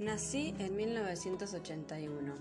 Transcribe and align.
Nací 0.00 0.54
en 0.58 0.76
1981. 0.76 2.34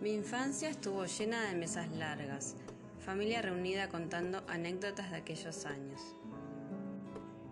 Mi 0.00 0.14
infancia 0.14 0.70
estuvo 0.70 1.04
llena 1.04 1.42
de 1.42 1.54
mesas 1.54 1.92
largas, 1.92 2.56
familia 2.98 3.42
reunida 3.42 3.90
contando 3.90 4.42
anécdotas 4.48 5.10
de 5.10 5.18
aquellos 5.18 5.66
años. 5.66 6.00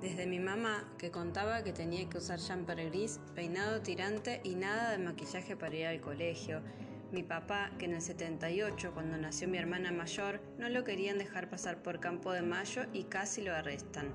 Desde 0.01 0.27
mi 0.27 0.41
mamá, 0.41 0.91
que 0.97 1.11
contaba 1.11 1.63
que 1.63 1.75
tenía 1.75 2.09
que 2.09 2.17
usar 2.17 2.41
jumper 2.41 2.89
gris, 2.89 3.21
peinado 3.35 3.83
tirante 3.83 4.41
y 4.43 4.55
nada 4.55 4.93
de 4.93 5.05
maquillaje 5.05 5.55
para 5.55 5.77
ir 5.77 5.87
al 5.87 6.01
colegio. 6.01 6.63
Mi 7.13 7.23
papá, 7.23 7.73
que 7.79 7.85
en 7.85 7.93
el 7.93 8.01
78, 8.01 8.95
cuando 8.95 9.19
nació 9.19 9.49
mi 9.49 9.59
hermana 9.59 9.93
mayor, 9.93 10.41
no 10.57 10.71
lo 10.71 10.83
querían 10.83 11.19
dejar 11.19 11.51
pasar 11.51 11.83
por 11.83 12.01
Campo 12.01 12.33
de 12.33 12.41
Mayo 12.41 12.87
y 12.95 13.05
casi 13.05 13.43
lo 13.43 13.55
arrestan. 13.55 14.15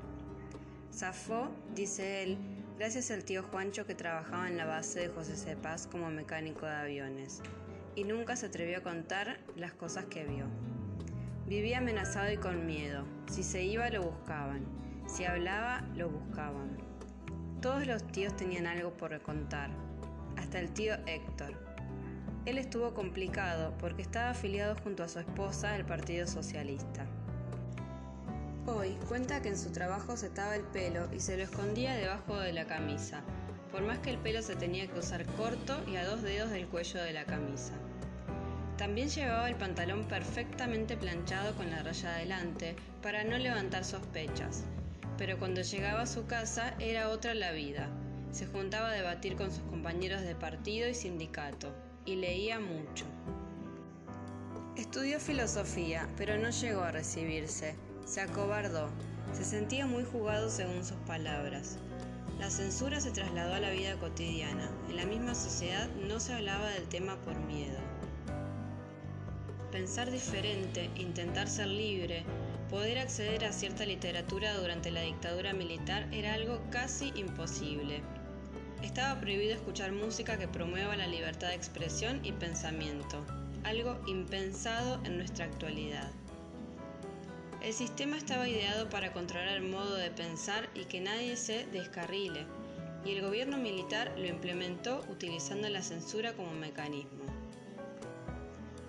Zafó, 1.01 1.49
dice 1.73 2.21
él, 2.21 2.37
gracias 2.77 3.09
al 3.09 3.23
tío 3.23 3.41
Juancho 3.41 3.87
que 3.87 3.95
trabajaba 3.95 4.47
en 4.47 4.55
la 4.55 4.65
base 4.65 4.99
de 4.99 5.07
José 5.07 5.35
Cepaz 5.35 5.87
como 5.87 6.11
mecánico 6.11 6.67
de 6.67 6.75
aviones, 6.75 7.41
y 7.95 8.03
nunca 8.03 8.35
se 8.35 8.45
atrevió 8.45 8.77
a 8.77 8.83
contar 8.83 9.39
las 9.55 9.73
cosas 9.73 10.05
que 10.05 10.25
vio. 10.25 10.45
Vivía 11.47 11.79
amenazado 11.79 12.31
y 12.31 12.37
con 12.37 12.67
miedo. 12.67 13.07
Si 13.31 13.41
se 13.41 13.63
iba, 13.63 13.89
lo 13.89 14.03
buscaban. 14.03 14.63
Si 15.07 15.25
hablaba, 15.25 15.81
lo 15.95 16.07
buscaban. 16.07 16.77
Todos 17.63 17.87
los 17.87 18.05
tíos 18.11 18.35
tenían 18.35 18.67
algo 18.67 18.91
por 18.91 19.19
contar, 19.23 19.71
hasta 20.37 20.59
el 20.59 20.71
tío 20.71 20.93
Héctor. 21.07 21.55
Él 22.45 22.59
estuvo 22.59 22.93
complicado 22.93 23.75
porque 23.79 24.03
estaba 24.03 24.29
afiliado 24.29 24.75
junto 24.83 25.03
a 25.03 25.07
su 25.07 25.17
esposa 25.17 25.73
al 25.73 25.83
Partido 25.83 26.27
Socialista. 26.27 27.07
Hoy 28.67 28.95
cuenta 29.07 29.41
que 29.41 29.49
en 29.49 29.57
su 29.57 29.71
trabajo 29.71 30.15
se 30.15 30.27
ataba 30.27 30.55
el 30.55 30.61
pelo 30.61 31.09
y 31.11 31.19
se 31.19 31.35
lo 31.35 31.43
escondía 31.43 31.95
debajo 31.95 32.37
de 32.37 32.53
la 32.53 32.67
camisa, 32.67 33.21
por 33.71 33.81
más 33.81 33.97
que 33.99 34.11
el 34.11 34.19
pelo 34.19 34.43
se 34.43 34.55
tenía 34.55 34.85
que 34.85 34.99
usar 34.99 35.25
corto 35.25 35.81
y 35.87 35.95
a 35.95 36.05
dos 36.05 36.21
dedos 36.21 36.51
del 36.51 36.67
cuello 36.67 37.01
de 37.01 37.11
la 37.11 37.25
camisa. 37.25 37.73
También 38.77 39.09
llevaba 39.09 39.49
el 39.49 39.55
pantalón 39.55 40.05
perfectamente 40.05 40.95
planchado 40.95 41.55
con 41.55 41.71
la 41.71 41.81
raya 41.81 42.15
adelante 42.15 42.75
para 43.01 43.23
no 43.23 43.39
levantar 43.39 43.83
sospechas, 43.83 44.63
pero 45.17 45.39
cuando 45.39 45.61
llegaba 45.61 46.01
a 46.01 46.07
su 46.07 46.27
casa 46.27 46.75
era 46.79 47.09
otra 47.09 47.33
la 47.33 47.51
vida. 47.53 47.89
Se 48.31 48.45
juntaba 48.45 48.89
a 48.89 48.93
debatir 48.93 49.35
con 49.35 49.51
sus 49.51 49.63
compañeros 49.63 50.21
de 50.21 50.35
partido 50.35 50.87
y 50.87 50.93
sindicato, 50.93 51.73
y 52.05 52.15
leía 52.15 52.59
mucho. 52.59 53.05
Estudió 54.77 55.19
filosofía, 55.19 56.07
pero 56.15 56.37
no 56.37 56.51
llegó 56.51 56.81
a 56.81 56.91
recibirse. 56.91 57.75
Se 58.11 58.19
acobardó. 58.19 58.89
Se 59.31 59.45
sentía 59.45 59.85
muy 59.85 60.03
jugado 60.03 60.49
según 60.49 60.83
sus 60.83 60.97
palabras. 61.07 61.77
La 62.39 62.49
censura 62.49 62.99
se 62.99 63.11
trasladó 63.11 63.53
a 63.53 63.61
la 63.61 63.69
vida 63.69 63.95
cotidiana. 63.99 64.69
En 64.89 64.97
la 64.97 65.05
misma 65.05 65.33
sociedad 65.33 65.87
no 66.09 66.19
se 66.19 66.33
hablaba 66.33 66.67
del 66.71 66.89
tema 66.89 67.15
por 67.21 67.39
miedo. 67.39 67.79
Pensar 69.71 70.11
diferente, 70.11 70.89
intentar 70.97 71.47
ser 71.47 71.67
libre, 71.67 72.25
Poder 72.69 72.99
acceder 72.99 73.45
a 73.45 73.51
cierta 73.51 73.85
literatura 73.85 74.57
durante 74.57 74.91
la 74.91 75.01
dictadura 75.01 75.53
militar 75.53 76.07
era 76.13 76.33
algo 76.33 76.61
casi 76.69 77.13
imposible. 77.15 78.01
Estaba 78.81 79.19
prohibido 79.19 79.53
escuchar 79.53 79.91
música 79.93 80.37
que 80.37 80.47
promueva 80.47 80.95
la 80.95 81.07
libertad 81.07 81.49
de 81.49 81.55
expresión 81.55 82.21
y 82.23 82.31
pensamiento, 82.31 83.25
algo 83.65 84.01
impensado 84.07 85.01
en 85.03 85.17
nuestra 85.17 85.45
actualidad. 85.45 86.11
El 87.63 87.73
sistema 87.73 88.17
estaba 88.17 88.49
ideado 88.49 88.89
para 88.89 89.13
controlar 89.13 89.57
el 89.57 89.69
modo 89.69 89.95
de 89.95 90.09
pensar 90.09 90.67
y 90.73 90.85
que 90.85 90.99
nadie 90.99 91.37
se 91.37 91.67
descarrile, 91.67 92.47
y 93.05 93.11
el 93.11 93.21
gobierno 93.21 93.57
militar 93.57 94.13
lo 94.17 94.25
implementó 94.25 95.05
utilizando 95.09 95.69
la 95.69 95.83
censura 95.83 96.33
como 96.33 96.53
mecanismo. 96.53 97.23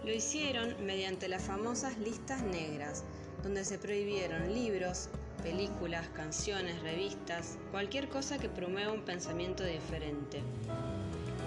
Lo 0.05 0.12
hicieron 0.12 0.75
mediante 0.87 1.28
las 1.28 1.43
famosas 1.43 1.98
listas 1.98 2.43
negras, 2.43 3.05
donde 3.43 3.65
se 3.65 3.78
prohibieron 3.78 4.55
libros, 4.55 5.11
películas, 5.43 6.09
canciones, 6.15 6.81
revistas, 6.82 7.59
cualquier 7.72 8.09
cosa 8.09 8.38
que 8.38 8.49
promueva 8.49 8.93
un 8.93 9.03
pensamiento 9.03 9.65
diferente. 9.65 10.43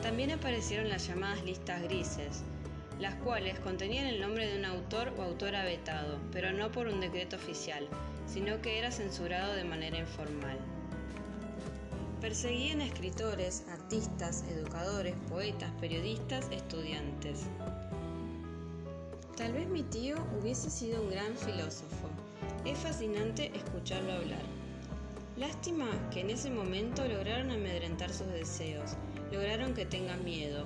También 0.03 0.29
aparecieron 0.29 0.89
las 0.89 1.07
llamadas 1.07 1.43
listas 1.43 1.81
grises, 1.81 2.43
las 2.99 3.15
cuales 3.15 3.59
contenían 3.59 4.05
el 4.05 4.21
nombre 4.21 4.47
de 4.47 4.57
un 4.57 4.65
autor 4.65 5.13
o 5.17 5.21
autora 5.21 5.63
vetado, 5.63 6.19
pero 6.31 6.51
no 6.51 6.71
por 6.71 6.87
un 6.87 7.01
decreto 7.01 7.35
oficial, 7.35 7.87
sino 8.25 8.61
que 8.61 8.79
era 8.79 8.91
censurado 8.91 9.53
de 9.53 9.63
manera 9.63 9.97
informal. 9.97 10.57
Perseguían 12.21 12.81
escritores, 12.81 13.65
artistas, 13.69 14.43
educadores, 14.49 15.15
poetas, 15.29 15.71
periodistas, 15.79 16.49
estudiantes. 16.51 17.43
Tal 19.35 19.51
vez 19.51 19.67
mi 19.67 19.83
tío 19.83 20.15
hubiese 20.39 20.69
sido 20.69 21.01
un 21.01 21.11
gran 21.11 21.35
filósofo. 21.35 22.09
Es 22.63 22.77
fascinante 22.77 23.51
escucharlo 23.53 24.13
hablar. 24.13 24.41
Lástima 25.37 25.87
que 26.11 26.21
en 26.21 26.29
ese 26.29 26.49
momento 26.49 27.05
lograron 27.05 27.51
amedrentar 27.51 28.13
sus 28.13 28.27
deseos, 28.27 28.95
lograron 29.31 29.73
que 29.73 29.85
tenga 29.85 30.15
miedo. 30.15 30.65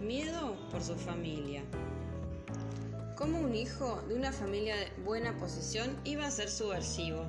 Miedo 0.00 0.54
por 0.70 0.82
su 0.82 0.94
familia. 0.94 1.62
Como 3.16 3.40
un 3.40 3.54
hijo 3.54 4.02
de 4.08 4.14
una 4.14 4.30
familia 4.30 4.76
de 4.76 4.92
buena 5.04 5.38
posición 5.38 5.96
iba 6.04 6.26
a 6.26 6.30
ser 6.30 6.50
subversivo. 6.50 7.24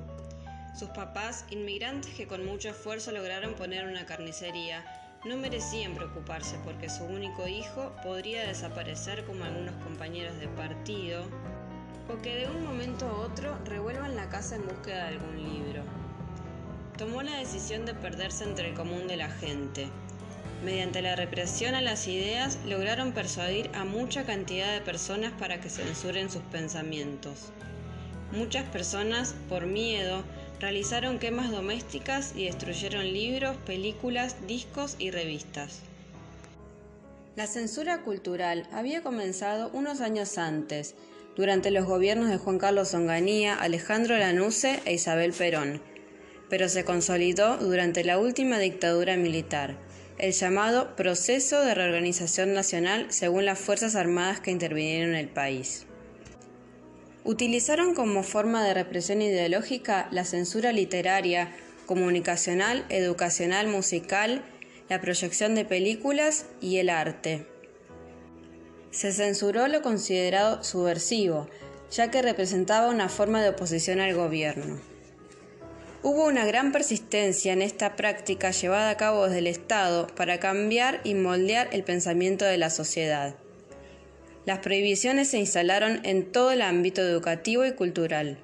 Sus 0.78 0.90
papás, 0.90 1.46
inmigrantes 1.50 2.12
que 2.14 2.26
con 2.26 2.44
mucho 2.44 2.68
esfuerzo 2.68 3.10
lograron 3.10 3.54
poner 3.54 3.86
una 3.86 4.04
carnicería, 4.04 4.84
no 5.24 5.38
merecían 5.38 5.94
preocuparse 5.94 6.58
porque 6.62 6.90
su 6.90 7.04
único 7.04 7.48
hijo 7.48 7.90
podría 8.02 8.46
desaparecer 8.46 9.24
como 9.24 9.44
algunos 9.44 9.74
compañeros 9.82 10.38
de 10.38 10.48
partido 10.48 11.24
o 12.12 12.20
que 12.20 12.36
de 12.36 12.50
un 12.50 12.64
momento 12.64 13.06
a 13.06 13.20
otro 13.20 13.56
revuelvan 13.64 14.14
la 14.14 14.28
casa 14.28 14.56
en 14.56 14.66
búsqueda 14.66 15.04
de 15.04 15.16
algún 15.16 15.42
libro. 15.42 15.82
Tomó 16.98 17.22
la 17.22 17.38
decisión 17.38 17.86
de 17.86 17.94
perderse 17.94 18.44
entre 18.44 18.68
el 18.68 18.74
común 18.74 19.08
de 19.08 19.16
la 19.16 19.30
gente. 19.30 19.88
Mediante 20.64 21.02
la 21.02 21.16
represión 21.16 21.74
a 21.74 21.80
las 21.80 22.08
ideas 22.08 22.58
lograron 22.66 23.12
persuadir 23.12 23.70
a 23.74 23.84
mucha 23.84 24.24
cantidad 24.24 24.72
de 24.72 24.80
personas 24.80 25.32
para 25.38 25.60
que 25.60 25.70
censuren 25.70 26.30
sus 26.30 26.42
pensamientos. 26.42 27.52
Muchas 28.32 28.64
personas, 28.64 29.34
por 29.48 29.66
miedo, 29.66 30.24
Realizaron 30.60 31.20
quemas 31.20 31.52
domésticas 31.52 32.32
y 32.34 32.46
destruyeron 32.46 33.04
libros, 33.04 33.56
películas, 33.58 34.34
discos 34.48 34.96
y 34.98 35.12
revistas. 35.12 35.80
La 37.36 37.46
censura 37.46 38.02
cultural 38.02 38.66
había 38.72 39.02
comenzado 39.02 39.70
unos 39.72 40.00
años 40.00 40.36
antes, 40.36 40.96
durante 41.36 41.70
los 41.70 41.86
gobiernos 41.86 42.28
de 42.28 42.38
Juan 42.38 42.58
Carlos 42.58 42.92
Onganía, 42.94 43.54
Alejandro 43.54 44.18
Lanusse 44.18 44.80
e 44.84 44.94
Isabel 44.94 45.32
Perón, 45.32 45.80
pero 46.50 46.68
se 46.68 46.84
consolidó 46.84 47.58
durante 47.58 48.02
la 48.02 48.18
última 48.18 48.58
dictadura 48.58 49.16
militar, 49.16 49.76
el 50.18 50.32
llamado 50.32 50.96
Proceso 50.96 51.62
de 51.62 51.74
Reorganización 51.74 52.52
Nacional 52.52 53.06
según 53.10 53.44
las 53.44 53.58
Fuerzas 53.58 53.94
Armadas 53.94 54.40
que 54.40 54.50
intervinieron 54.50 55.10
en 55.10 55.16
el 55.16 55.28
país. 55.28 55.86
Utilizaron 57.24 57.94
como 57.94 58.22
forma 58.22 58.64
de 58.64 58.74
represión 58.74 59.22
ideológica 59.22 60.08
la 60.10 60.24
censura 60.24 60.72
literaria, 60.72 61.54
comunicacional, 61.86 62.84
educacional, 62.88 63.68
musical, 63.68 64.42
la 64.88 65.00
proyección 65.00 65.54
de 65.54 65.64
películas 65.64 66.46
y 66.60 66.78
el 66.78 66.90
arte. 66.90 67.46
Se 68.90 69.12
censuró 69.12 69.68
lo 69.68 69.82
considerado 69.82 70.64
subversivo, 70.64 71.48
ya 71.90 72.10
que 72.10 72.22
representaba 72.22 72.88
una 72.88 73.08
forma 73.08 73.42
de 73.42 73.50
oposición 73.50 74.00
al 74.00 74.14
gobierno. 74.14 74.80
Hubo 76.00 76.26
una 76.26 76.46
gran 76.46 76.70
persistencia 76.70 77.52
en 77.52 77.60
esta 77.60 77.96
práctica 77.96 78.52
llevada 78.52 78.90
a 78.90 78.96
cabo 78.96 79.24
desde 79.24 79.38
el 79.38 79.48
Estado 79.48 80.06
para 80.06 80.38
cambiar 80.38 81.00
y 81.02 81.14
moldear 81.14 81.68
el 81.72 81.82
pensamiento 81.82 82.44
de 82.44 82.56
la 82.56 82.70
sociedad. 82.70 83.34
Las 84.46 84.60
prohibiciones 84.60 85.28
se 85.28 85.38
instalaron 85.38 86.00
en 86.04 86.30
todo 86.30 86.52
el 86.52 86.62
ámbito 86.62 87.02
educativo 87.02 87.66
y 87.66 87.72
cultural. 87.72 88.38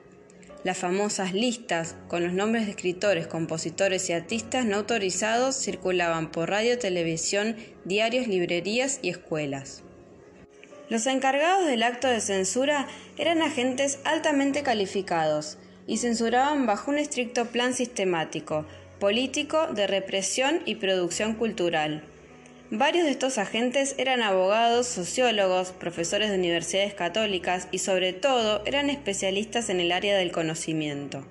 Las 0.64 0.78
famosas 0.78 1.32
listas 1.32 1.94
con 2.08 2.24
los 2.24 2.32
nombres 2.32 2.64
de 2.64 2.72
escritores, 2.72 3.28
compositores 3.28 4.10
y 4.10 4.14
artistas 4.14 4.64
no 4.64 4.78
autorizados 4.78 5.54
circulaban 5.54 6.32
por 6.32 6.50
radio, 6.50 6.76
televisión, 6.76 7.54
diarios, 7.84 8.26
librerías 8.26 8.98
y 9.00 9.10
escuelas. 9.10 9.84
Los 10.88 11.06
encargados 11.06 11.66
del 11.66 11.84
acto 11.84 12.08
de 12.08 12.20
censura 12.20 12.88
eran 13.16 13.42
agentes 13.42 14.00
altamente 14.04 14.64
calificados 14.64 15.56
y 15.86 15.98
censuraban 15.98 16.66
bajo 16.66 16.90
un 16.90 16.98
estricto 16.98 17.46
plan 17.46 17.74
sistemático, 17.74 18.66
político, 18.98 19.66
de 19.68 19.86
represión 19.86 20.60
y 20.64 20.76
producción 20.76 21.34
cultural. 21.34 22.04
Varios 22.70 23.04
de 23.04 23.10
estos 23.10 23.38
agentes 23.38 23.94
eran 23.98 24.22
abogados, 24.22 24.86
sociólogos, 24.86 25.72
profesores 25.72 26.30
de 26.30 26.38
universidades 26.38 26.94
católicas 26.94 27.68
y 27.70 27.78
sobre 27.78 28.12
todo 28.12 28.62
eran 28.64 28.90
especialistas 28.90 29.68
en 29.68 29.80
el 29.80 29.92
área 29.92 30.16
del 30.16 30.32
conocimiento. 30.32 31.24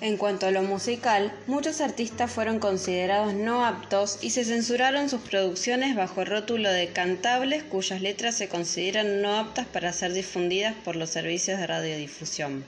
En 0.00 0.18
cuanto 0.18 0.46
a 0.46 0.50
lo 0.50 0.62
musical, 0.62 1.32
muchos 1.46 1.80
artistas 1.80 2.30
fueron 2.30 2.58
considerados 2.58 3.32
no 3.32 3.64
aptos 3.64 4.18
y 4.20 4.30
se 4.30 4.44
censuraron 4.44 5.08
sus 5.08 5.22
producciones 5.22 5.96
bajo 5.96 6.20
el 6.20 6.26
rótulo 6.26 6.70
de 6.70 6.88
cantables 6.88 7.62
cuyas 7.62 8.02
letras 8.02 8.36
se 8.36 8.48
consideran 8.48 9.22
no 9.22 9.38
aptas 9.38 9.66
para 9.66 9.94
ser 9.94 10.12
difundidas 10.12 10.74
por 10.84 10.96
los 10.96 11.08
servicios 11.08 11.58
de 11.58 11.66
radiodifusión. 11.66 12.64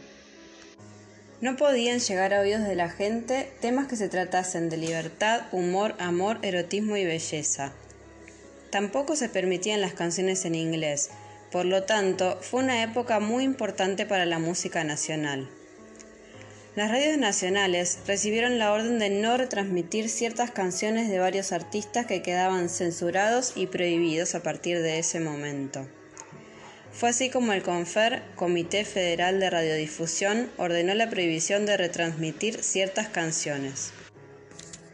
No 1.40 1.56
podían 1.56 1.98
llegar 1.98 2.32
a 2.32 2.40
oídos 2.40 2.62
de 2.62 2.74
la 2.74 2.88
gente 2.88 3.52
temas 3.60 3.88
que 3.88 3.96
se 3.96 4.08
tratasen 4.08 4.70
de 4.70 4.78
libertad, 4.78 5.42
humor, 5.52 5.94
amor, 5.98 6.38
erotismo 6.40 6.96
y 6.96 7.04
belleza. 7.04 7.72
Tampoco 8.70 9.16
se 9.16 9.28
permitían 9.28 9.82
las 9.82 9.92
canciones 9.92 10.46
en 10.46 10.54
inglés, 10.54 11.10
por 11.52 11.66
lo 11.66 11.82
tanto 11.82 12.38
fue 12.40 12.62
una 12.62 12.82
época 12.82 13.20
muy 13.20 13.44
importante 13.44 14.06
para 14.06 14.24
la 14.24 14.38
música 14.38 14.82
nacional. 14.82 15.48
Las 16.74 16.90
radios 16.90 17.18
nacionales 17.18 17.98
recibieron 18.06 18.58
la 18.58 18.72
orden 18.72 18.98
de 18.98 19.10
no 19.10 19.36
retransmitir 19.36 20.08
ciertas 20.08 20.50
canciones 20.50 21.08
de 21.08 21.18
varios 21.18 21.52
artistas 21.52 22.06
que 22.06 22.22
quedaban 22.22 22.68
censurados 22.68 23.52
y 23.56 23.66
prohibidos 23.66 24.34
a 24.34 24.42
partir 24.42 24.80
de 24.82 24.98
ese 24.98 25.20
momento. 25.20 25.86
Fue 26.96 27.10
así 27.10 27.28
como 27.28 27.52
el 27.52 27.62
CONFER, 27.62 28.22
Comité 28.37 28.87
Federal 28.87 29.38
de 29.38 29.50
Radiodifusión, 29.50 30.50
ordenó 30.56 30.94
la 30.94 31.10
prohibición 31.10 31.66
de 31.66 31.76
retransmitir 31.76 32.62
ciertas 32.62 33.08
canciones. 33.08 33.93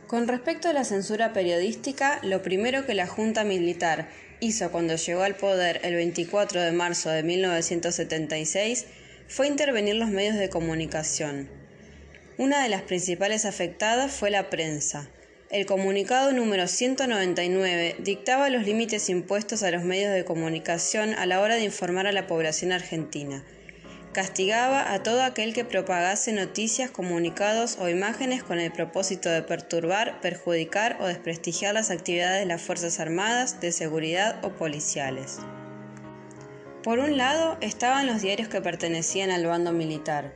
Con 0.09 0.27
respecto 0.27 0.69
a 0.69 0.73
la 0.73 0.83
censura 0.83 1.33
periodística, 1.33 2.19
lo 2.25 2.43
primero 2.43 2.87
que 2.87 2.95
la 2.95 3.07
Junta 3.07 3.45
Militar 3.45 4.09
hizo 4.41 4.73
cuando 4.73 4.97
llegó 4.97 5.23
al 5.23 5.37
poder 5.37 5.81
el 5.85 5.95
24 5.95 6.61
de 6.61 6.73
marzo 6.73 7.09
de 7.09 7.23
1976 7.23 8.87
fue 9.29 9.47
intervenir 9.47 9.95
los 9.95 10.11
medios 10.11 10.35
de 10.35 10.51
comunicación. 10.51 11.49
Una 12.37 12.65
de 12.65 12.69
las 12.69 12.83
principales 12.83 13.45
afectadas 13.45 14.11
fue 14.11 14.31
la 14.31 14.51
prensa, 14.51 15.09
el 15.53 15.67
comunicado 15.67 16.33
número 16.33 16.67
199 16.67 17.97
dictaba 17.99 18.49
los 18.49 18.65
límites 18.65 19.11
impuestos 19.11 19.63
a 19.63 19.71
los 19.71 19.85
medios 19.85 20.15
de 20.15 20.25
comunicación 20.25 21.13
a 21.13 21.27
la 21.27 21.43
hora 21.43 21.57
de 21.57 21.65
informar 21.65 22.07
a 22.07 22.13
la 22.13 22.27
población 22.27 22.73
argentina. 22.73 23.45
Castigaba 24.15 24.95
a 24.95 25.03
todo 25.03 25.23
aquel 25.23 25.53
que 25.53 25.67
propagase 25.67 26.33
noticias, 26.33 26.91
comunicados 26.91 27.77
o 27.79 27.91
imágenes 27.91 28.43
con 28.43 28.61
el 28.61 28.73
propósito 28.73 29.29
de 29.29 29.43
perturbar, 29.43 30.23
perjudicar 30.23 30.97
o 31.01 31.07
desprestigiar 31.07 31.75
las 31.75 31.91
actividades 31.91 32.41
de 32.41 32.47
las 32.47 32.63
Fuerzas 32.63 32.99
Armadas, 32.99 33.61
de 33.61 33.73
seguridad 33.73 34.43
o 34.43 34.55
policiales. 34.55 35.39
Por 36.83 36.99
un 36.99 37.19
lado 37.19 37.59
estaban 37.61 38.07
los 38.07 38.23
diarios 38.23 38.49
que 38.49 38.63
pertenecían 38.63 39.31
al 39.31 39.47
bando 39.47 39.73
militar, 39.73 40.33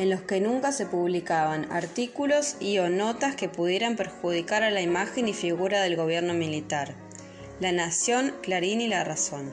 en 0.00 0.08
los 0.08 0.22
que 0.22 0.40
nunca 0.40 0.72
se 0.72 0.86
publicaban 0.86 1.70
artículos 1.70 2.56
y 2.58 2.78
o 2.78 2.88
notas 2.88 3.36
que 3.36 3.50
pudieran 3.50 3.96
perjudicar 3.96 4.62
a 4.62 4.70
la 4.70 4.80
imagen 4.80 5.28
y 5.28 5.34
figura 5.34 5.82
del 5.82 5.94
gobierno 5.94 6.32
militar. 6.32 6.94
La 7.60 7.70
Nación, 7.70 8.32
Clarín 8.40 8.80
y 8.80 8.88
La 8.88 9.04
Razón. 9.04 9.52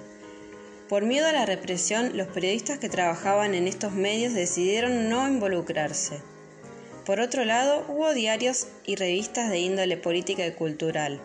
Por 0.88 1.04
miedo 1.04 1.28
a 1.28 1.34
la 1.34 1.46
represión, 1.46 2.16
los 2.16 2.28
periodistas 2.28 2.80
que 2.80 2.88
trabajaban 2.88 3.56
en 3.56 3.68
estos 3.68 3.92
medios 3.92 4.34
decidieron 4.34 5.10
no 5.10 5.28
involucrarse. 5.28 6.22
Por 7.06 7.20
otro 7.20 7.44
lado, 7.44 7.84
hubo 7.90 8.14
diarios 8.14 8.68
y 8.86 8.96
revistas 8.96 9.50
de 9.50 9.60
índole 9.60 9.98
política 9.98 10.48
y 10.48 10.52
cultural, 10.54 11.20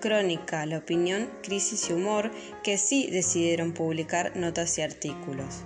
Crónica, 0.00 0.64
La 0.66 0.78
Opinión, 0.78 1.28
Crisis 1.42 1.90
y 1.90 1.94
Humor, 1.94 2.30
que 2.62 2.78
sí 2.78 3.10
decidieron 3.10 3.72
publicar 3.72 4.36
notas 4.36 4.78
y 4.78 4.82
artículos. 4.82 5.64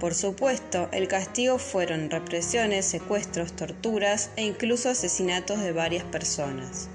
Por 0.00 0.14
supuesto, 0.14 0.88
el 0.92 1.08
castigo 1.08 1.58
fueron 1.58 2.08
represiones, 2.08 2.86
secuestros, 2.86 3.54
torturas 3.54 4.30
e 4.36 4.44
incluso 4.44 4.90
asesinatos 4.90 5.60
de 5.60 5.72
varias 5.72 6.04
personas. 6.04 6.88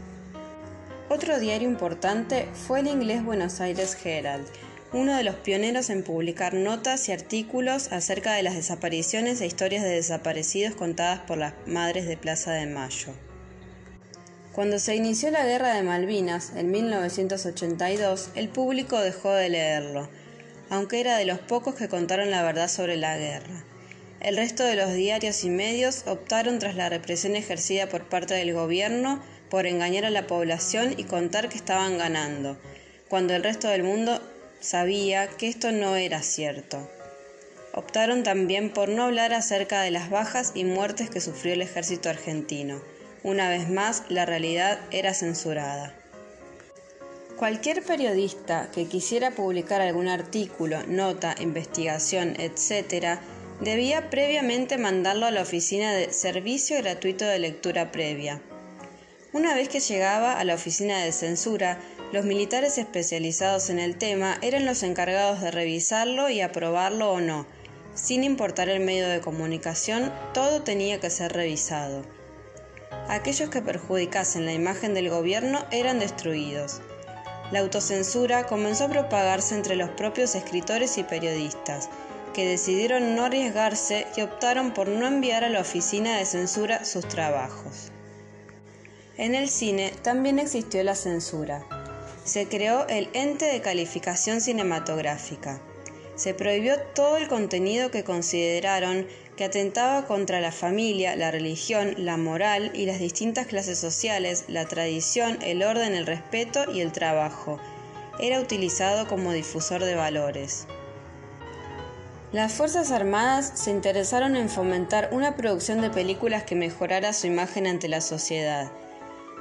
Otro 1.09 1.38
diario 1.39 1.67
importante 1.67 2.47
fue 2.53 2.79
el 2.79 2.88
inglés 2.88 3.23
Buenos 3.23 3.59
Aires 3.59 3.97
Herald, 4.03 4.47
uno 4.94 5.17
de 5.17 5.23
los 5.23 5.35
pioneros 5.35 5.89
en 5.89 6.03
publicar 6.03 6.53
notas 6.53 7.09
y 7.09 7.11
artículos 7.11 7.91
acerca 7.91 8.35
de 8.35 8.44
las 8.44 8.55
desapariciones 8.55 9.41
e 9.41 9.47
historias 9.47 9.83
de 9.83 9.89
desaparecidos 9.89 10.75
contadas 10.75 11.19
por 11.21 11.38
las 11.38 11.53
madres 11.65 12.07
de 12.07 12.15
Plaza 12.15 12.53
de 12.53 12.67
Mayo. 12.67 13.13
Cuando 14.53 14.79
se 14.79 14.95
inició 14.95 15.31
la 15.31 15.45
Guerra 15.45 15.73
de 15.73 15.81
Malvinas 15.81 16.53
en 16.56 16.71
1982, 16.71 18.29
el 18.35 18.49
público 18.49 18.99
dejó 18.99 19.33
de 19.33 19.49
leerlo, 19.49 20.09
aunque 20.73 20.99
era 20.99 21.17
de 21.17 21.25
los 21.25 21.37
pocos 21.37 21.75
que 21.75 21.87
contaron 21.87 22.31
la 22.31 22.41
verdad 22.41 22.67
sobre 22.67 22.97
la 22.97 23.15
guerra. 23.15 23.63
El 24.19 24.37
resto 24.37 24.63
de 24.63 24.75
los 24.75 24.91
diarios 24.91 25.43
y 25.43 25.51
medios 25.51 26.03
optaron 26.07 26.57
tras 26.57 26.75
la 26.75 26.89
represión 26.89 27.35
ejercida 27.35 27.87
por 27.87 28.09
parte 28.09 28.33
del 28.33 28.53
gobierno 28.53 29.21
por 29.51 29.67
engañar 29.67 30.03
a 30.03 30.09
la 30.09 30.25
población 30.25 30.95
y 30.97 31.03
contar 31.03 31.47
que 31.47 31.57
estaban 31.57 31.99
ganando, 31.99 32.57
cuando 33.07 33.35
el 33.35 33.43
resto 33.43 33.67
del 33.67 33.83
mundo 33.83 34.19
sabía 34.61 35.27
que 35.27 35.47
esto 35.47 35.71
no 35.71 35.95
era 35.95 36.23
cierto. 36.23 36.89
Optaron 37.73 38.23
también 38.23 38.71
por 38.71 38.89
no 38.89 39.03
hablar 39.03 39.31
acerca 39.31 39.83
de 39.83 39.91
las 39.91 40.09
bajas 40.09 40.53
y 40.55 40.63
muertes 40.63 41.11
que 41.11 41.21
sufrió 41.21 41.53
el 41.53 41.61
ejército 41.61 42.09
argentino. 42.09 42.81
Una 43.21 43.47
vez 43.47 43.69
más, 43.69 44.05
la 44.09 44.25
realidad 44.25 44.79
era 44.89 45.13
censurada. 45.13 45.93
Cualquier 47.44 47.84
periodista 47.84 48.69
que 48.74 48.86
quisiera 48.86 49.31
publicar 49.31 49.81
algún 49.81 50.07
artículo, 50.07 50.78
nota, 50.88 51.36
investigación, 51.42 52.36
etc., 52.40 53.19
debía 53.60 54.10
previamente 54.10 54.78
mandarlo 54.78 55.25
a 55.25 55.31
la 55.31 55.42
oficina 55.42 55.92
de 55.92 56.13
Servicio 56.13 56.78
Gratuito 56.78 57.25
de 57.25 57.40
Lectura 57.40 57.92
Previa. 57.92 58.42
Una 59.34 59.56
vez 59.56 59.68
que 59.68 59.81
llegaba 59.81 60.40
a 60.40 60.45
la 60.45 60.54
oficina 60.56 61.04
de 61.04 61.12
censura, 61.12 61.81
los 62.13 62.24
militares 62.24 62.78
especializados 62.78 63.69
en 63.69 63.80
el 63.80 63.98
tema 63.98 64.38
eran 64.42 64.66
los 64.66 64.81
encargados 64.81 65.42
de 65.42 65.51
revisarlo 65.51 66.30
y 66.30 66.40
aprobarlo 66.40 67.12
o 67.12 67.19
no. 67.19 67.45
Sin 67.94 68.24
importar 68.24 68.69
el 68.69 68.80
medio 68.80 69.10
de 69.10 69.19
comunicación, 69.19 70.13
todo 70.34 70.63
tenía 70.63 71.01
que 71.01 71.10
ser 71.10 71.34
revisado. 71.34 72.06
Aquellos 73.10 73.50
que 73.50 73.62
perjudicasen 73.62 74.45
la 74.45 74.54
imagen 74.54 74.94
del 74.94 75.10
gobierno 75.10 75.66
eran 75.72 76.00
destruidos 76.00 76.80
la 77.53 77.59
autocensura 77.59 78.47
comenzó 78.47 78.85
a 78.85 78.89
propagarse 78.89 79.53
entre 79.53 79.75
los 79.75 79.91
propios 79.91 80.33
escritores 80.33 80.97
y 80.97 81.03
periodistas, 81.03 81.88
que 82.33 82.47
decidieron 82.47 83.15
no 83.15 83.25
arriesgarse 83.25 84.07
y 84.17 84.21
optaron 84.21 84.73
por 84.73 84.88
no 84.88 85.05
enviar 85.05 85.44
a 85.44 85.50
la 85.50 85.61
oficina 85.61 86.17
de 86.17 86.25
censura 86.25 86.83
sus 86.83 87.07
trabajos. 87.07 87.91
En 89.17 89.35
el 89.35 89.50
cine 89.50 89.94
también 90.01 90.39
existió 90.39 90.83
la 90.83 90.95
censura. 90.95 91.63
Se 92.23 92.47
creó 92.47 92.88
el 92.88 93.09
ente 93.13 93.45
de 93.45 93.61
calificación 93.61 94.42
cinematográfica. 94.42 95.61
Se 96.16 96.33
prohibió 96.33 96.80
todo 96.95 97.18
el 97.18 97.28
contenido 97.28 97.92
que 97.92 98.04
consideraron 98.04 99.06
que 99.35 99.45
atentaba 99.45 100.06
contra 100.06 100.42
la 100.42 100.52
familia, 100.52 101.16
la 101.16 101.31
religión, 101.31 101.95
la 101.97 102.18
moral 102.18 102.71
y 102.73 102.85
las 102.85 102.99
distintas 102.99 103.47
clases 103.47 103.80
sociales, 103.80 104.45
la 104.47 104.66
tradición, 104.66 105.40
el 105.42 105.63
orden, 105.63 105.95
el 105.95 106.06
respeto 106.06 106.71
y 106.71 106.81
el 106.81 106.92
trabajo. 106.92 107.59
Era 108.19 108.40
utilizado 108.40 109.07
como 109.07 109.31
difusor 109.31 109.83
de 109.83 109.95
valores. 109.95 110.68
Las 112.31 112.54
Fuerzas 112.54 112.92
Armadas 112.92 113.52
se 113.56 113.71
interesaron 113.71 114.35
en 114.35 114.49
fomentar 114.49 115.09
una 115.11 115.35
producción 115.35 115.81
de 115.81 115.90
películas 115.90 116.44
que 116.44 116.56
mejorara 116.56 117.13
su 117.13 117.28
imagen 117.28 117.68
ante 117.68 117.87
la 117.87 118.02
sociedad. 118.02 118.71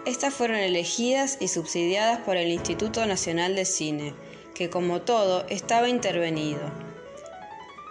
Estas 0.04 0.34
fueron 0.34 0.56
elegidas 0.56 1.36
y 1.40 1.48
subsidiadas 1.48 2.18
por 2.20 2.36
el 2.36 2.50
Instituto 2.50 3.04
Nacional 3.06 3.54
de 3.54 3.64
Cine, 3.64 4.14
que 4.54 4.68
como 4.68 5.00
todo 5.02 5.46
estaba 5.48 5.88
intervenido 5.88 6.91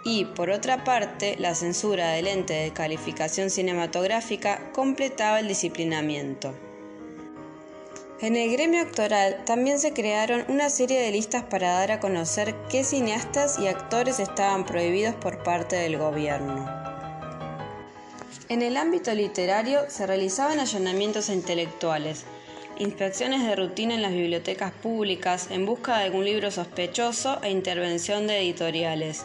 y, 0.04 0.24
por 0.24 0.50
otra 0.50 0.84
parte, 0.84 1.36
la 1.38 1.54
censura 1.54 2.12
del 2.12 2.26
ente 2.26 2.54
de 2.54 2.72
calificación 2.72 3.50
cinematográfica 3.50 4.72
completaba 4.72 5.40
el 5.40 5.48
disciplinamiento. 5.48 6.54
En 8.20 8.36
el 8.36 8.52
gremio 8.52 8.82
actoral 8.82 9.44
también 9.44 9.80
se 9.80 9.92
crearon 9.92 10.44
una 10.48 10.70
serie 10.70 11.00
de 11.00 11.10
listas 11.10 11.42
para 11.42 11.72
dar 11.72 11.90
a 11.90 11.98
conocer 11.98 12.54
qué 12.70 12.84
cineastas 12.84 13.58
y 13.58 13.66
actores 13.66 14.20
estaban 14.20 14.64
prohibidos 14.64 15.16
por 15.16 15.42
parte 15.42 15.74
del 15.74 15.98
gobierno. 15.98 16.68
En 18.48 18.62
el 18.62 18.76
ámbito 18.76 19.12
literario 19.12 19.80
se 19.88 20.06
realizaban 20.06 20.60
allanamientos 20.60 21.30
intelectuales, 21.30 22.24
inspecciones 22.78 23.44
de 23.44 23.56
rutina 23.56 23.94
en 23.94 24.02
las 24.02 24.12
bibliotecas 24.12 24.70
públicas 24.70 25.48
en 25.50 25.66
busca 25.66 25.98
de 25.98 26.04
algún 26.04 26.24
libro 26.24 26.50
sospechoso 26.50 27.40
e 27.42 27.50
intervención 27.50 28.26
de 28.26 28.38
editoriales, 28.38 29.24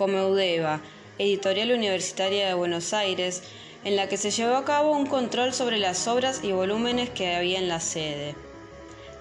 como 0.00 0.16
Eudeva, 0.16 0.80
Editorial 1.18 1.72
Universitaria 1.72 2.48
de 2.48 2.54
Buenos 2.54 2.94
Aires, 2.94 3.42
en 3.84 3.96
la 3.96 4.08
que 4.08 4.16
se 4.16 4.30
llevó 4.30 4.56
a 4.56 4.64
cabo 4.64 4.92
un 4.92 5.04
control 5.04 5.52
sobre 5.52 5.76
las 5.76 6.08
obras 6.08 6.40
y 6.42 6.52
volúmenes 6.52 7.10
que 7.10 7.36
había 7.36 7.58
en 7.58 7.68
la 7.68 7.80
sede. 7.80 8.34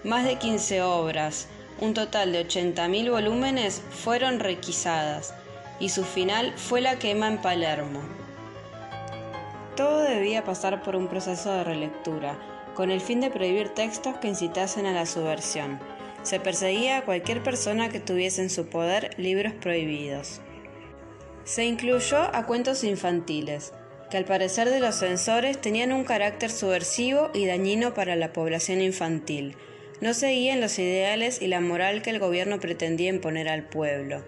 Más 0.06 0.24
de 0.24 0.38
15 0.38 0.82
obras, 0.84 1.50
un 1.82 1.94
total 1.94 2.32
de 2.32 2.48
80.000 2.48 3.12
volúmenes, 3.12 3.82
fueron 3.90 4.40
requisadas, 4.40 5.34
y 5.82 5.90
su 5.90 6.06
final 6.06 6.54
fue 6.56 6.80
la 6.80 6.98
quema 6.98 7.28
en 7.28 7.40
Palermo. 7.40 8.00
todo 9.76 10.00
debía 10.00 10.46
pasar 10.46 10.82
por 10.82 10.96
un 10.96 11.10
proceso 11.10 11.52
de 11.52 11.66
relectura, 11.66 12.40
con 12.74 12.90
el 12.90 13.02
fin 13.02 13.20
de 13.20 13.32
prohibir 13.32 13.68
textos 13.68 14.16
que 14.20 14.30
incitasen 14.30 14.86
a 14.86 14.94
la 14.94 15.06
subversión. 15.06 15.78
Se 16.24 16.40
perseguía 16.40 17.00
a 17.00 17.04
cualquier 17.04 17.44
persona 17.44 17.90
que 17.90 18.00
tuviese 18.00 18.42
en 18.42 18.50
su 18.50 18.68
poder 18.68 19.14
libros 19.18 19.52
prohibidos. 19.60 20.40
Se 21.50 21.66
incluyó 21.66 22.20
a 22.36 22.46
cuentos 22.46 22.84
infantiles, 22.84 23.74
que 24.12 24.18
al 24.18 24.26
parecer 24.26 24.70
de 24.70 24.80
los 24.80 24.94
censores 24.94 25.60
tenían 25.60 25.92
un 25.92 26.04
carácter 26.04 26.52
subversivo 26.52 27.32
y 27.34 27.48
dañino 27.48 27.96
para 27.96 28.16
la 28.16 28.34
población 28.34 28.82
infantil. 28.82 29.56
No 30.00 30.14
seguían 30.14 30.62
los 30.62 30.78
ideales 30.78 31.42
y 31.42 31.48
la 31.48 31.60
moral 31.60 32.04
que 32.04 32.12
el 32.12 32.20
gobierno 32.20 32.60
pretendía 32.60 33.10
imponer 33.10 33.50
al 33.50 33.64
pueblo. 33.64 34.24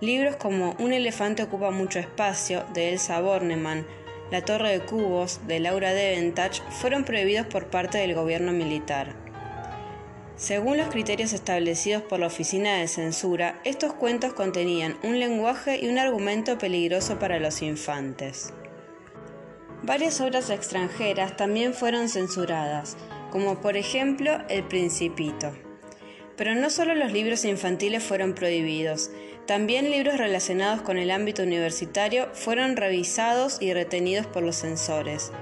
Libros 0.00 0.36
como 0.36 0.76
Un 0.78 0.92
elefante 0.92 1.42
ocupa 1.42 1.72
mucho 1.72 1.98
espacio, 1.98 2.64
de 2.74 2.90
Elsa 2.90 3.20
Bornemann, 3.20 3.84
La 4.30 4.44
torre 4.44 4.70
de 4.70 4.84
cubos, 4.86 5.40
de 5.48 5.58
Laura 5.58 5.92
Deventach, 5.92 6.62
fueron 6.70 7.02
prohibidos 7.02 7.48
por 7.48 7.70
parte 7.70 7.98
del 7.98 8.14
gobierno 8.14 8.52
militar. 8.52 9.29
Según 10.40 10.78
los 10.78 10.88
criterios 10.88 11.34
establecidos 11.34 12.02
por 12.02 12.18
la 12.18 12.28
Oficina 12.28 12.78
de 12.78 12.88
Censura, 12.88 13.60
estos 13.62 13.92
cuentos 13.92 14.32
contenían 14.32 14.96
un 15.02 15.20
lenguaje 15.20 15.78
y 15.82 15.88
un 15.90 15.98
argumento 15.98 16.56
peligroso 16.56 17.18
para 17.18 17.38
los 17.38 17.60
infantes. 17.60 18.54
Varias 19.82 20.18
obras 20.22 20.48
extranjeras 20.48 21.36
también 21.36 21.74
fueron 21.74 22.08
censuradas, 22.08 22.96
como 23.30 23.60
por 23.60 23.76
ejemplo 23.76 24.38
El 24.48 24.64
Principito. 24.64 25.52
Pero 26.38 26.54
no 26.54 26.70
solo 26.70 26.94
los 26.94 27.12
libros 27.12 27.44
infantiles 27.44 28.02
fueron 28.02 28.34
prohibidos, 28.34 29.10
también 29.46 29.90
libros 29.90 30.16
relacionados 30.16 30.80
con 30.80 30.96
el 30.96 31.10
ámbito 31.10 31.42
universitario 31.42 32.30
fueron 32.32 32.76
revisados 32.76 33.58
y 33.60 33.74
retenidos 33.74 34.24
por 34.24 34.42
los 34.42 34.56
censores. 34.56 35.32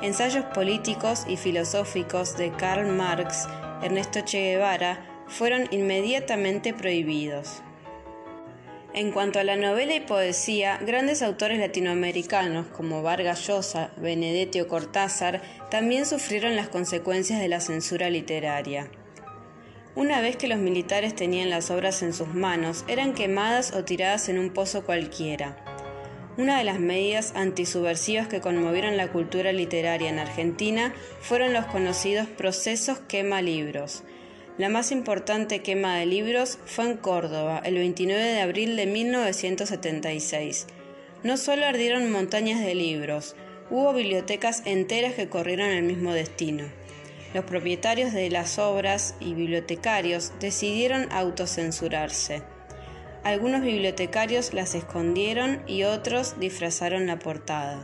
Ensayos 0.00 0.46
políticos 0.54 1.24
y 1.28 1.36
filosóficos 1.36 2.38
de 2.38 2.50
Karl 2.52 2.86
Marx, 2.86 3.46
Ernesto 3.82 4.20
Che 4.24 4.38
Guevara, 4.38 5.24
fueron 5.28 5.68
inmediatamente 5.70 6.74
prohibidos. 6.74 7.62
En 8.94 9.12
cuanto 9.12 9.38
a 9.38 9.44
la 9.44 9.56
novela 9.56 9.94
y 9.94 10.00
poesía, 10.00 10.78
grandes 10.78 11.22
autores 11.22 11.58
latinoamericanos 11.58 12.66
como 12.68 13.02
Vargas 13.02 13.46
Llosa, 13.46 13.92
Benedetti 13.98 14.60
o 14.60 14.66
Cortázar 14.66 15.42
también 15.70 16.06
sufrieron 16.06 16.56
las 16.56 16.68
consecuencias 16.68 17.38
de 17.38 17.48
la 17.48 17.60
censura 17.60 18.08
literaria. 18.08 18.90
Una 19.94 20.20
vez 20.20 20.36
que 20.36 20.48
los 20.48 20.58
militares 20.58 21.14
tenían 21.14 21.50
las 21.50 21.70
obras 21.70 22.02
en 22.02 22.14
sus 22.14 22.28
manos, 22.28 22.84
eran 22.88 23.14
quemadas 23.14 23.74
o 23.74 23.84
tiradas 23.84 24.28
en 24.28 24.38
un 24.38 24.50
pozo 24.50 24.84
cualquiera. 24.84 25.67
Una 26.38 26.56
de 26.56 26.64
las 26.64 26.80
medidas 26.80 27.34
antisubversivas 27.36 28.28
que 28.28 28.40
conmovieron 28.40 28.96
la 28.96 29.08
cultura 29.08 29.52
literaria 29.52 30.08
en 30.08 30.18
Argentina 30.18 30.94
fueron 31.20 31.52
los 31.52 31.66
conocidos 31.66 32.26
procesos 32.28 32.98
quema 33.00 33.42
libros, 33.42 34.04
la 34.58 34.68
más 34.68 34.90
importante 34.90 35.62
quema 35.62 35.98
de 35.98 36.06
libros 36.06 36.58
fue 36.66 36.86
en 36.86 36.96
Córdoba, 36.96 37.62
el 37.64 37.74
29 37.74 38.20
de 38.20 38.40
abril 38.40 38.74
de 38.74 38.86
1976. 38.86 40.66
No 41.22 41.36
solo 41.36 41.64
ardieron 41.64 42.10
montañas 42.10 42.58
de 42.58 42.74
libros, 42.74 43.36
hubo 43.70 43.94
bibliotecas 43.94 44.62
enteras 44.64 45.14
que 45.14 45.28
corrieron 45.28 45.70
el 45.70 45.84
mismo 45.84 46.12
destino. 46.12 46.64
Los 47.34 47.44
propietarios 47.44 48.12
de 48.12 48.30
las 48.30 48.58
obras 48.58 49.14
y 49.20 49.34
bibliotecarios 49.34 50.32
decidieron 50.40 51.06
autocensurarse. 51.12 52.42
Algunos 53.24 53.62
bibliotecarios 53.62 54.54
las 54.54 54.74
escondieron 54.74 55.62
y 55.66 55.82
otros 55.82 56.38
disfrazaron 56.38 57.06
la 57.06 57.18
portada. 57.18 57.80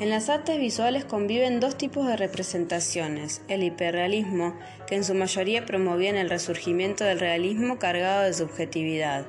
En 0.00 0.10
las 0.10 0.28
artes 0.28 0.58
visuales 0.58 1.04
conviven 1.04 1.60
dos 1.60 1.78
tipos 1.78 2.08
de 2.08 2.16
representaciones, 2.16 3.42
el 3.46 3.62
hiperrealismo, 3.62 4.58
que 4.88 4.96
en 4.96 5.04
su 5.04 5.14
mayoría 5.14 5.66
promovían 5.66 6.16
el 6.16 6.30
resurgimiento 6.30 7.04
del 7.04 7.20
realismo 7.20 7.78
cargado 7.78 8.24
de 8.24 8.34
subjetividad. 8.34 9.24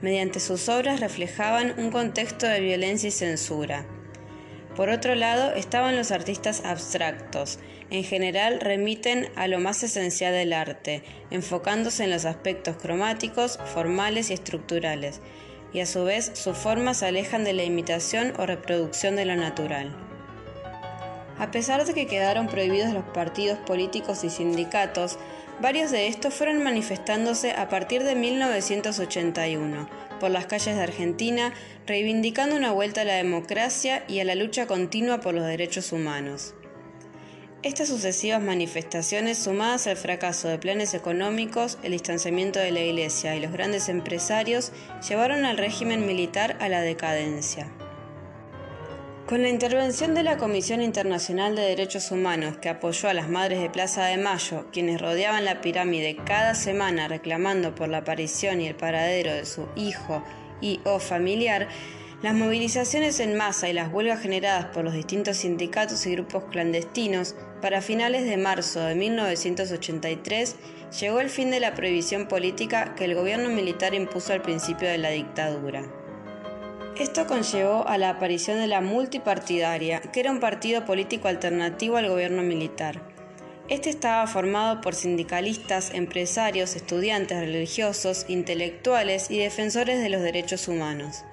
Mediante 0.00 0.40
sus 0.40 0.68
obras 0.68 0.98
reflejaban 0.98 1.74
un 1.78 1.92
contexto 1.92 2.46
de 2.46 2.58
violencia 2.58 3.10
y 3.10 3.12
censura. 3.12 3.86
Por 4.76 4.88
otro 4.88 5.14
lado, 5.14 5.52
estaban 5.54 5.96
los 5.96 6.10
artistas 6.12 6.62
abstractos. 6.64 7.58
En 7.90 8.04
general 8.04 8.58
remiten 8.60 9.28
a 9.36 9.46
lo 9.46 9.60
más 9.60 9.82
esencial 9.82 10.32
del 10.32 10.54
arte, 10.54 11.02
enfocándose 11.30 12.04
en 12.04 12.10
los 12.10 12.24
aspectos 12.24 12.76
cromáticos, 12.76 13.58
formales 13.74 14.30
y 14.30 14.32
estructurales, 14.32 15.20
y 15.74 15.80
a 15.80 15.86
su 15.86 16.04
vez 16.04 16.32
sus 16.34 16.56
formas 16.56 16.98
se 16.98 17.06
alejan 17.06 17.44
de 17.44 17.52
la 17.52 17.64
imitación 17.64 18.32
o 18.38 18.46
reproducción 18.46 19.14
de 19.14 19.26
lo 19.26 19.36
natural. 19.36 19.94
A 21.38 21.50
pesar 21.50 21.84
de 21.84 21.92
que 21.92 22.06
quedaron 22.06 22.46
prohibidos 22.46 22.94
los 22.94 23.04
partidos 23.04 23.58
políticos 23.58 24.24
y 24.24 24.30
sindicatos, 24.30 25.18
varios 25.60 25.90
de 25.90 26.08
estos 26.08 26.32
fueron 26.32 26.62
manifestándose 26.62 27.52
a 27.52 27.68
partir 27.68 28.04
de 28.04 28.14
1981 28.14 30.01
por 30.22 30.30
las 30.30 30.46
calles 30.46 30.76
de 30.76 30.82
Argentina, 30.82 31.52
reivindicando 31.84 32.54
una 32.54 32.70
vuelta 32.70 33.00
a 33.00 33.04
la 33.04 33.14
democracia 33.14 34.04
y 34.06 34.20
a 34.20 34.24
la 34.24 34.36
lucha 34.36 34.68
continua 34.68 35.20
por 35.20 35.34
los 35.34 35.44
derechos 35.44 35.90
humanos. 35.90 36.54
Estas 37.64 37.88
sucesivas 37.88 38.40
manifestaciones, 38.40 39.38
sumadas 39.38 39.88
al 39.88 39.96
fracaso 39.96 40.46
de 40.46 40.58
planes 40.58 40.94
económicos, 40.94 41.76
el 41.82 41.90
distanciamiento 41.90 42.60
de 42.60 42.70
la 42.70 42.82
Iglesia 42.82 43.34
y 43.34 43.40
los 43.40 43.50
grandes 43.50 43.88
empresarios, 43.88 44.70
llevaron 45.08 45.44
al 45.44 45.58
régimen 45.58 46.06
militar 46.06 46.56
a 46.60 46.68
la 46.68 46.82
decadencia. 46.82 47.72
Con 49.32 49.40
la 49.40 49.48
intervención 49.48 50.14
de 50.14 50.22
la 50.22 50.36
Comisión 50.36 50.82
Internacional 50.82 51.56
de 51.56 51.62
Derechos 51.62 52.10
Humanos, 52.10 52.58
que 52.58 52.68
apoyó 52.68 53.08
a 53.08 53.14
las 53.14 53.30
Madres 53.30 53.62
de 53.62 53.70
Plaza 53.70 54.04
de 54.04 54.18
Mayo, 54.18 54.66
quienes 54.70 55.00
rodeaban 55.00 55.46
la 55.46 55.62
pirámide 55.62 56.18
cada 56.26 56.54
semana 56.54 57.08
reclamando 57.08 57.74
por 57.74 57.88
la 57.88 57.96
aparición 57.96 58.60
y 58.60 58.68
el 58.68 58.74
paradero 58.74 59.32
de 59.32 59.46
su 59.46 59.68
hijo 59.74 60.22
y 60.60 60.82
o 60.84 60.98
familiar, 60.98 61.66
las 62.20 62.34
movilizaciones 62.34 63.20
en 63.20 63.34
masa 63.34 63.70
y 63.70 63.72
las 63.72 63.90
huelgas 63.90 64.20
generadas 64.20 64.66
por 64.66 64.84
los 64.84 64.92
distintos 64.92 65.38
sindicatos 65.38 66.04
y 66.04 66.12
grupos 66.12 66.44
clandestinos, 66.50 67.34
para 67.62 67.80
finales 67.80 68.26
de 68.26 68.36
marzo 68.36 68.80
de 68.80 68.96
1983 68.96 70.56
llegó 71.00 71.20
el 71.20 71.30
fin 71.30 71.50
de 71.50 71.60
la 71.60 71.72
prohibición 71.72 72.28
política 72.28 72.94
que 72.96 73.06
el 73.06 73.14
gobierno 73.14 73.48
militar 73.48 73.94
impuso 73.94 74.34
al 74.34 74.42
principio 74.42 74.90
de 74.90 74.98
la 74.98 75.08
dictadura. 75.08 76.01
Esto 76.98 77.26
conllevó 77.26 77.88
a 77.88 77.96
la 77.96 78.10
aparición 78.10 78.58
de 78.58 78.66
la 78.66 78.82
multipartidaria, 78.82 80.00
que 80.00 80.20
era 80.20 80.30
un 80.30 80.40
partido 80.40 80.84
político 80.84 81.26
alternativo 81.26 81.96
al 81.96 82.08
gobierno 82.08 82.42
militar. 82.42 83.00
Este 83.68 83.88
estaba 83.88 84.26
formado 84.26 84.82
por 84.82 84.94
sindicalistas, 84.94 85.94
empresarios, 85.94 86.76
estudiantes 86.76 87.38
religiosos, 87.38 88.26
intelectuales 88.28 89.30
y 89.30 89.38
defensores 89.38 90.02
de 90.02 90.10
los 90.10 90.20
derechos 90.20 90.68
humanos. 90.68 91.24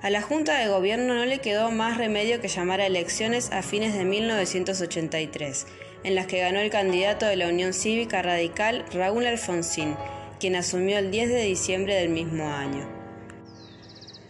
A 0.00 0.10
la 0.10 0.22
Junta 0.22 0.58
de 0.58 0.68
Gobierno 0.68 1.12
no 1.12 1.24
le 1.24 1.40
quedó 1.40 1.72
más 1.72 1.98
remedio 1.98 2.40
que 2.40 2.46
llamar 2.46 2.80
a 2.80 2.86
elecciones 2.86 3.50
a 3.50 3.62
fines 3.62 3.94
de 3.94 4.04
1983, 4.04 5.66
en 6.04 6.14
las 6.14 6.28
que 6.28 6.38
ganó 6.38 6.60
el 6.60 6.70
candidato 6.70 7.26
de 7.26 7.34
la 7.34 7.48
Unión 7.48 7.72
Cívica 7.72 8.22
Radical 8.22 8.84
Raúl 8.92 9.26
Alfonsín, 9.26 9.96
quien 10.38 10.54
asumió 10.54 10.98
el 10.98 11.10
10 11.10 11.30
de 11.30 11.42
diciembre 11.42 11.96
del 11.96 12.10
mismo 12.10 12.48
año. 12.48 12.97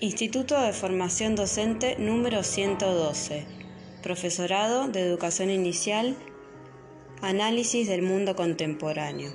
Instituto 0.00 0.60
de 0.60 0.72
Formación 0.72 1.34
Docente 1.34 1.96
número 1.98 2.44
112. 2.44 3.44
Profesorado 4.00 4.86
de 4.86 5.00
Educación 5.00 5.50
Inicial. 5.50 6.14
Análisis 7.20 7.88
del 7.88 8.02
Mundo 8.02 8.36
Contemporáneo. 8.36 9.32